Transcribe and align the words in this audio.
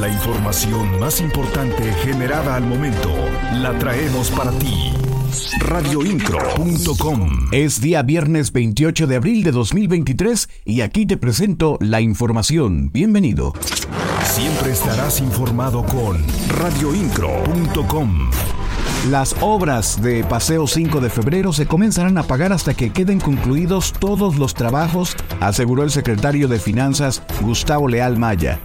La 0.00 0.08
información 0.08 1.00
más 1.00 1.20
importante 1.22 1.90
generada 2.04 2.56
al 2.56 2.64
momento 2.64 3.10
la 3.54 3.76
traemos 3.78 4.30
para 4.30 4.50
ti. 4.52 4.92
Radioincro.com 5.60 7.48
Es 7.50 7.80
día 7.80 8.02
viernes 8.02 8.52
28 8.52 9.06
de 9.06 9.16
abril 9.16 9.42
de 9.42 9.52
2023 9.52 10.50
y 10.66 10.82
aquí 10.82 11.06
te 11.06 11.16
presento 11.16 11.78
la 11.80 12.02
información. 12.02 12.90
Bienvenido. 12.92 13.54
Siempre 14.24 14.72
estarás 14.72 15.20
informado 15.20 15.82
con 15.86 16.22
radioincro.com. 16.48 18.30
Las 19.08 19.34
obras 19.40 20.02
de 20.02 20.24
Paseo 20.24 20.66
5 20.66 21.00
de 21.00 21.08
febrero 21.08 21.54
se 21.54 21.66
comenzarán 21.66 22.18
a 22.18 22.24
pagar 22.24 22.52
hasta 22.52 22.74
que 22.74 22.90
queden 22.90 23.20
concluidos 23.20 23.94
todos 23.98 24.36
los 24.36 24.52
trabajos, 24.52 25.16
aseguró 25.40 25.84
el 25.84 25.90
secretario 25.90 26.48
de 26.48 26.58
Finanzas 26.58 27.22
Gustavo 27.40 27.88
Leal 27.88 28.18
Maya. 28.18 28.60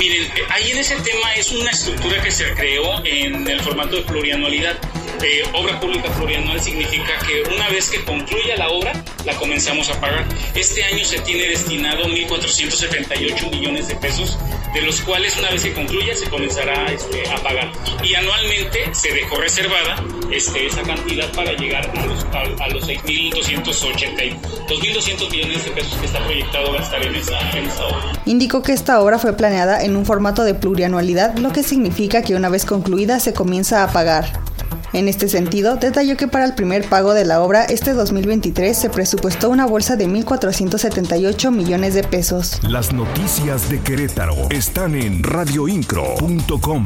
Miren, 0.00 0.32
ahí 0.48 0.70
en 0.70 0.78
ese 0.78 0.96
tema 0.96 1.34
es 1.36 1.52
una 1.52 1.70
estructura 1.72 2.22
que 2.22 2.30
se 2.30 2.50
creó 2.54 3.04
en 3.04 3.46
el 3.46 3.60
formato 3.60 3.96
de 3.96 4.02
plurianualidad. 4.02 4.78
Eh, 5.22 5.42
obra 5.52 5.78
pública 5.78 6.10
plurianual 6.14 6.58
significa 6.58 7.18
que 7.26 7.42
una 7.54 7.68
vez 7.68 7.90
que 7.90 8.02
concluya 8.04 8.56
la 8.56 8.70
obra, 8.70 8.92
la 9.26 9.36
comenzamos 9.36 9.90
a 9.90 10.00
pagar. 10.00 10.26
Este 10.54 10.82
año 10.84 11.04
se 11.04 11.18
tiene 11.20 11.48
destinado 11.48 12.06
1.478 12.06 13.50
millones 13.50 13.88
de 13.88 13.96
pesos, 13.96 14.38
de 14.72 14.80
los 14.80 15.02
cuales 15.02 15.36
una 15.38 15.50
vez 15.50 15.64
que 15.64 15.74
concluya 15.74 16.14
se 16.14 16.30
comenzará 16.30 16.90
este, 16.90 17.28
a 17.28 17.36
pagar. 17.42 17.70
Y 18.02 18.14
anualmente 18.14 18.94
se 18.94 19.12
dejó 19.12 19.36
reservada 19.36 20.02
este, 20.32 20.66
esa 20.66 20.80
cantidad 20.82 21.30
para 21.32 21.52
llegar 21.52 21.86
a 21.94 22.06
los, 22.06 22.24
a, 22.24 22.68
los 22.68 22.88
6.280, 22.88 24.40
2.200 24.66 25.30
millones 25.30 25.64
de 25.66 25.70
pesos 25.72 25.94
que 25.98 26.06
está 26.06 26.24
proyectado 26.24 26.72
gastar 26.72 27.04
en 27.04 27.14
esa, 27.14 27.38
en 27.50 27.66
esa 27.66 27.84
obra. 27.84 28.22
Indicó 28.24 28.62
que 28.62 28.72
esta 28.72 29.00
obra 29.00 29.18
fue 29.18 29.36
planeada 29.36 29.84
en 29.84 29.89
un 29.96 30.06
formato 30.06 30.44
de 30.44 30.54
plurianualidad, 30.54 31.36
lo 31.38 31.52
que 31.52 31.62
significa 31.62 32.22
que 32.22 32.34
una 32.34 32.48
vez 32.48 32.64
concluida 32.64 33.20
se 33.20 33.32
comienza 33.32 33.82
a 33.82 33.92
pagar. 33.92 34.49
En 34.92 35.06
este 35.06 35.28
sentido, 35.28 35.76
detalló 35.76 36.16
que 36.16 36.26
para 36.26 36.44
el 36.44 36.54
primer 36.54 36.84
pago 36.84 37.14
de 37.14 37.24
la 37.24 37.42
obra 37.42 37.64
este 37.64 37.92
2023 37.92 38.76
se 38.76 38.90
presupuestó 38.90 39.48
una 39.48 39.64
bolsa 39.64 39.94
de 39.94 40.08
1.478 40.08 41.52
millones 41.52 41.94
de 41.94 42.02
pesos. 42.02 42.58
Las 42.68 42.92
noticias 42.92 43.70
de 43.70 43.78
Querétaro 43.78 44.34
están 44.50 44.96
en 44.96 45.22
radioincro.com. 45.22 46.84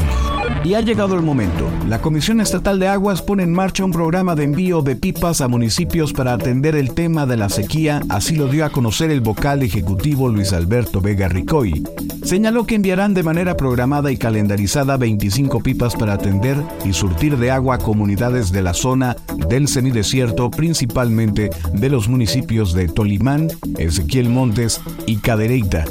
Y 0.65 0.75
ha 0.75 0.83
llegado 0.83 1.15
el 1.15 1.23
momento. 1.23 1.67
La 1.89 2.03
Comisión 2.03 2.43
Estatal 2.43 2.79
de 2.79 2.89
Aguas 2.89 3.23
pone 3.23 3.43
en 3.43 3.53
marcha 3.53 3.85
un 3.87 3.93
programa 3.93 4.35
de 4.35 4.45
envío 4.45 4.83
de 4.83 4.97
pipas 4.97 5.41
a 5.41 5.49
municipios 5.49 6.13
para 6.13 6.35
atender 6.35 6.77
el 6.77 6.93
tema 6.93 7.25
de 7.25 7.39
la 7.39 7.49
sequía, 7.49 8.03
así 8.11 8.37
lo 8.37 8.49
dio 8.49 8.67
a 8.67 8.71
conocer 8.71 9.11
el 9.11 9.23
vocal 9.23 9.63
ejecutivo 9.63 10.29
Luis 10.29 10.53
Alberto 10.53 11.01
Vega 11.01 11.29
Ricoy. 11.29 11.83
Señaló 12.23 12.67
que 12.67 12.75
enviarán 12.75 13.15
de 13.15 13.23
manera 13.23 13.57
programada 13.57 14.11
y 14.11 14.17
calendarizada 14.17 14.97
25 14.97 15.61
pipas 15.61 15.95
para 15.95 16.15
atender 16.15 16.57
y 16.85 16.93
surtir 16.95 17.37
de 17.37 17.51
agua 17.51 17.79
con 17.79 17.94
comunidades 17.95 18.51
de 18.51 18.61
la 18.61 18.75
zona 18.75 19.15
del 19.49 19.69
semidesierto, 19.69 20.51
principalmente 20.51 21.51
de 21.73 21.89
los 21.89 22.09
municipios 22.09 22.73
de 22.73 22.89
Tolimán, 22.89 23.53
Ezequiel 23.79 24.29
Montes 24.31 24.81
y 25.07 25.19
Cadereyta. 25.19 25.85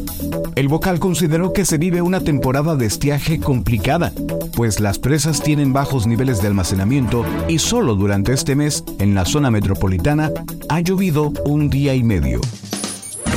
El 0.57 0.67
vocal 0.67 0.99
consideró 0.99 1.53
que 1.53 1.63
se 1.63 1.77
vive 1.77 2.01
una 2.01 2.19
temporada 2.19 2.75
de 2.75 2.87
estiaje 2.87 3.39
complicada, 3.39 4.11
pues 4.57 4.81
las 4.81 4.99
presas 4.99 5.41
tienen 5.41 5.71
bajos 5.71 6.05
niveles 6.05 6.41
de 6.41 6.47
almacenamiento 6.47 7.23
y 7.47 7.59
solo 7.59 7.95
durante 7.95 8.33
este 8.33 8.57
mes 8.57 8.83
en 8.99 9.15
la 9.15 9.23
zona 9.23 9.49
metropolitana 9.49 10.29
ha 10.67 10.81
llovido 10.81 11.31
un 11.45 11.69
día 11.69 11.95
y 11.95 12.03
medio. 12.03 12.41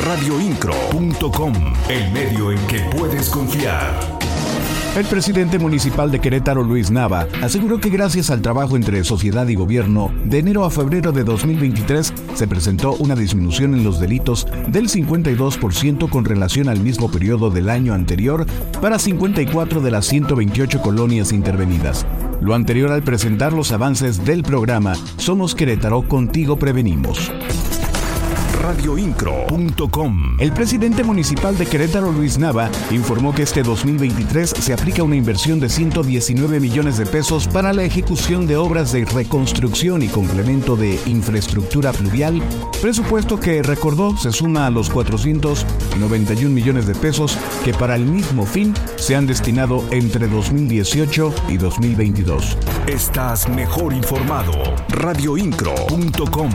Radioincro.com, 0.05 1.55
el 1.89 2.13
medio 2.13 2.51
en 2.51 2.59
que 2.67 2.81
puedes 2.97 3.31
confiar. 3.31 4.16
El 4.97 5.05
presidente 5.05 5.59
municipal 5.59 6.11
de 6.11 6.21
Querétaro, 6.21 6.63
Luis 6.63 6.91
Nava, 6.91 7.29
aseguró 7.43 7.79
que 7.79 7.91
gracias 7.91 8.31
al 8.31 8.41
trabajo 8.41 8.77
entre 8.77 9.05
sociedad 9.05 9.47
y 9.47 9.55
gobierno, 9.55 10.11
de 10.25 10.39
enero 10.39 10.65
a 10.65 10.71
febrero 10.71 11.13
de 11.13 11.23
2023 11.23 12.15
se 12.33 12.49
presentó 12.49 12.95
una 12.95 13.15
disminución 13.15 13.75
en 13.75 13.85
los 13.85 14.01
delitos 14.01 14.47
del 14.69 14.89
52% 14.89 16.09
con 16.09 16.25
relación 16.25 16.71
al 16.71 16.81
mismo 16.81 17.11
periodo 17.11 17.51
del 17.51 17.69
año 17.69 17.93
anterior 17.93 18.47
para 18.81 18.99
54 18.99 19.83
de 19.83 19.91
las 19.91 20.07
128 20.07 20.81
colonias 20.81 21.31
intervenidas. 21.31 22.07
Lo 22.41 22.55
anterior 22.55 22.91
al 22.91 23.03
presentar 23.03 23.53
los 23.53 23.73
avances 23.73 24.25
del 24.25 24.45
programa 24.45 24.95
Somos 25.19 25.55
Querétaro, 25.55 26.09
contigo 26.09 26.57
prevenimos 26.57 27.31
radioincro.com. 28.67 30.41
El 30.41 30.53
presidente 30.53 31.05
municipal 31.05 31.57
de 31.57 31.67
Querétaro, 31.67 32.11
Luis 32.11 32.37
Nava, 32.37 32.69
informó 32.91 33.33
que 33.33 33.45
este 33.45 33.63
2023 33.63 34.51
se 34.51 34.73
aplica 34.73 35.05
una 35.05 35.15
inversión 35.15 35.61
de 35.61 35.69
119 35.69 36.59
millones 36.59 36.99
de 36.99 37.07
pesos 37.07 37.47
para 37.47 37.73
la 37.73 37.85
ejecución 37.85 38.49
de 38.49 38.57
obras 38.57 38.91
de 38.91 39.05
reconstrucción 39.05 40.03
y 40.03 40.09
complemento 40.09 40.75
de 40.75 40.99
infraestructura 41.07 41.93
pluvial, 41.93 42.43
presupuesto 42.83 43.39
que 43.39 43.63
recordó 43.63 44.17
se 44.17 44.33
suma 44.33 44.67
a 44.67 44.71
los 44.71 44.91
491 44.91 46.51
millones 46.53 46.89
de 46.89 46.97
pesos 46.97 47.39
que 47.65 47.73
para 47.73 47.95
el 47.95 48.05
mismo 48.05 48.47
fin 48.47 48.75
se 48.97 49.15
han 49.15 49.29
destinado 49.29 49.85
entre 49.93 50.27
2018 50.27 51.33
y 51.51 51.57
2022. 51.57 52.59
Estás 52.89 53.49
mejor 53.49 53.93
informado. 53.93 54.51
radioincro.com. 54.89 56.51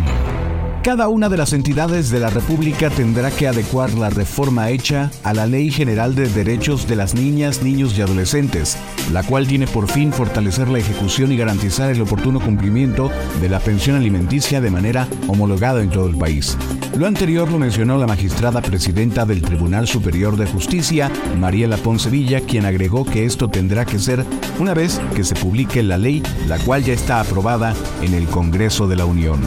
Cada 0.83 1.09
una 1.09 1.29
de 1.29 1.37
las 1.37 1.53
entidades 1.53 2.09
de 2.09 2.19
la 2.19 2.31
República 2.31 2.89
tendrá 2.89 3.29
que 3.29 3.47
adecuar 3.47 3.93
la 3.93 4.09
reforma 4.09 4.71
hecha 4.71 5.11
a 5.23 5.31
la 5.31 5.45
Ley 5.45 5.69
General 5.69 6.15
de 6.15 6.27
Derechos 6.27 6.87
de 6.87 6.95
las 6.95 7.13
Niñas, 7.13 7.61
Niños 7.61 7.95
y 7.95 8.01
Adolescentes, 8.01 8.79
la 9.13 9.21
cual 9.21 9.45
tiene 9.45 9.67
por 9.67 9.87
fin 9.87 10.11
fortalecer 10.11 10.69
la 10.69 10.79
ejecución 10.79 11.31
y 11.31 11.37
garantizar 11.37 11.91
el 11.91 12.01
oportuno 12.01 12.39
cumplimiento 12.39 13.11
de 13.39 13.49
la 13.49 13.59
pensión 13.59 13.95
alimenticia 13.95 14.59
de 14.59 14.71
manera 14.71 15.07
homologada 15.27 15.83
en 15.83 15.91
todo 15.91 16.07
el 16.07 16.17
país. 16.17 16.57
Lo 16.97 17.05
anterior 17.05 17.51
lo 17.51 17.59
mencionó 17.59 17.99
la 17.99 18.07
magistrada 18.07 18.59
presidenta 18.63 19.23
del 19.27 19.43
Tribunal 19.43 19.87
Superior 19.87 20.35
de 20.35 20.47
Justicia, 20.47 21.11
Mariela 21.39 21.77
Poncevilla, 21.77 22.41
quien 22.41 22.65
agregó 22.65 23.05
que 23.05 23.25
esto 23.25 23.49
tendrá 23.49 23.85
que 23.85 23.99
ser 23.99 24.25
una 24.57 24.73
vez 24.73 24.99
que 25.15 25.23
se 25.23 25.35
publique 25.35 25.83
la 25.83 25.99
ley, 25.99 26.23
la 26.47 26.57
cual 26.57 26.83
ya 26.83 26.93
está 26.93 27.19
aprobada 27.19 27.75
en 28.01 28.15
el 28.15 28.25
Congreso 28.25 28.87
de 28.87 28.95
la 28.95 29.05
Unión. 29.05 29.41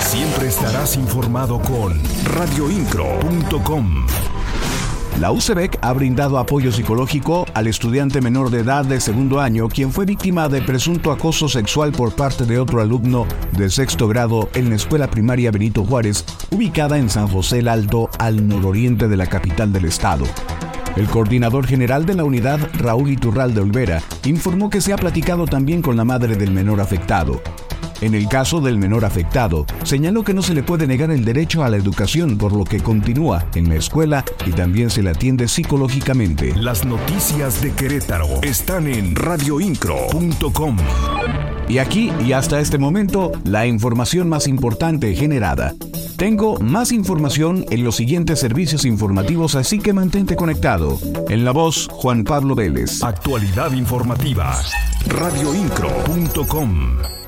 Siempre 0.00 0.48
estarás 0.48 0.96
informado 0.96 1.60
con 1.60 2.00
radioincro.com. 2.24 4.06
La 5.20 5.30
UCEBEC 5.30 5.78
ha 5.82 5.92
brindado 5.92 6.38
apoyo 6.38 6.72
psicológico 6.72 7.44
al 7.54 7.66
estudiante 7.66 8.20
menor 8.20 8.50
de 8.50 8.60
edad 8.60 8.84
de 8.84 9.00
segundo 9.00 9.38
año, 9.38 9.68
quien 9.68 9.92
fue 9.92 10.06
víctima 10.06 10.48
de 10.48 10.62
presunto 10.62 11.12
acoso 11.12 11.48
sexual 11.48 11.92
por 11.92 12.14
parte 12.14 12.44
de 12.44 12.58
otro 12.58 12.80
alumno 12.80 13.26
de 13.52 13.68
sexto 13.68 14.08
grado 14.08 14.48
en 14.54 14.70
la 14.70 14.76
escuela 14.76 15.10
primaria 15.10 15.50
Benito 15.50 15.84
Juárez, 15.84 16.24
ubicada 16.50 16.98
en 16.98 17.10
San 17.10 17.28
José 17.28 17.58
el 17.58 17.68
Alto, 17.68 18.08
al 18.18 18.48
nororiente 18.48 19.06
de 19.08 19.16
la 19.16 19.26
capital 19.26 19.72
del 19.72 19.84
estado. 19.84 20.24
El 20.96 21.06
coordinador 21.06 21.66
general 21.66 22.06
de 22.06 22.14
la 22.14 22.24
unidad, 22.24 22.58
Raúl 22.78 23.10
Iturral 23.10 23.54
de 23.54 23.60
Olvera, 23.60 24.02
informó 24.24 24.70
que 24.70 24.80
se 24.80 24.92
ha 24.92 24.96
platicado 24.96 25.46
también 25.46 25.82
con 25.82 25.96
la 25.96 26.04
madre 26.04 26.34
del 26.36 26.50
menor 26.50 26.80
afectado. 26.80 27.40
En 28.00 28.14
el 28.14 28.28
caso 28.28 28.60
del 28.60 28.78
menor 28.78 29.04
afectado, 29.04 29.66
señaló 29.82 30.24
que 30.24 30.34
no 30.34 30.42
se 30.42 30.54
le 30.54 30.62
puede 30.62 30.86
negar 30.86 31.10
el 31.10 31.24
derecho 31.24 31.64
a 31.64 31.68
la 31.68 31.76
educación, 31.76 32.38
por 32.38 32.52
lo 32.52 32.64
que 32.64 32.80
continúa 32.80 33.46
en 33.54 33.68
la 33.68 33.76
escuela 33.76 34.24
y 34.46 34.52
también 34.52 34.90
se 34.90 35.02
le 35.02 35.10
atiende 35.10 35.48
psicológicamente. 35.48 36.54
Las 36.56 36.84
noticias 36.84 37.62
de 37.62 37.72
Querétaro 37.72 38.42
están 38.42 38.86
en 38.86 39.14
radioincro.com. 39.14 40.76
Y 41.68 41.78
aquí 41.78 42.10
y 42.26 42.32
hasta 42.32 42.60
este 42.60 42.78
momento, 42.78 43.32
la 43.44 43.66
información 43.66 44.28
más 44.28 44.48
importante 44.48 45.14
generada. 45.14 45.74
Tengo 46.16 46.58
más 46.58 46.92
información 46.92 47.64
en 47.70 47.84
los 47.84 47.96
siguientes 47.96 48.40
servicios 48.40 48.84
informativos, 48.84 49.54
así 49.54 49.78
que 49.78 49.92
mantente 49.92 50.36
conectado. 50.36 50.98
En 51.28 51.44
la 51.44 51.52
voz, 51.52 51.88
Juan 51.92 52.24
Pablo 52.24 52.54
Vélez. 52.54 53.02
Actualidad 53.02 53.72
informativa. 53.72 54.60
radioincro.com. 55.06 57.19